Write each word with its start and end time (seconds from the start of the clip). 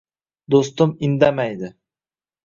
Do’stim 0.53 0.93
indamaydi 1.07 1.69